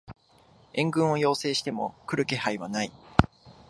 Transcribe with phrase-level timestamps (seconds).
[0.73, 2.91] 援軍を要請しても来る気配はない